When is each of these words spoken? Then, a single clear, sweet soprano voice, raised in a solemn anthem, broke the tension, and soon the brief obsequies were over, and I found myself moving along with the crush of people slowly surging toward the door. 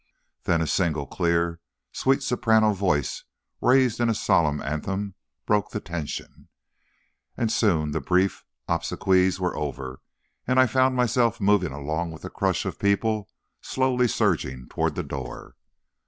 Then, 0.45 0.61
a 0.61 0.65
single 0.65 1.05
clear, 1.05 1.59
sweet 1.91 2.23
soprano 2.23 2.73
voice, 2.73 3.23
raised 3.61 3.99
in 3.99 4.09
a 4.09 4.15
solemn 4.15 4.59
anthem, 4.59 5.13
broke 5.45 5.69
the 5.69 5.79
tension, 5.79 6.47
and 7.37 7.51
soon 7.51 7.91
the 7.91 8.01
brief 8.01 8.43
obsequies 8.67 9.39
were 9.39 9.55
over, 9.55 10.01
and 10.47 10.59
I 10.59 10.65
found 10.65 10.95
myself 10.95 11.39
moving 11.39 11.71
along 11.71 12.09
with 12.09 12.23
the 12.23 12.31
crush 12.31 12.65
of 12.65 12.79
people 12.79 13.29
slowly 13.61 14.07
surging 14.07 14.67
toward 14.69 14.95
the 14.95 15.03
door. 15.03 15.55